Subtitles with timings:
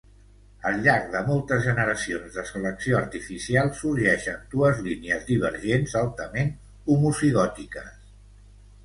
[0.67, 6.51] Al llarg de moltes generacions de selecció artificial sorgeixen dues línies divergents altament
[6.95, 7.93] homozigòtiques.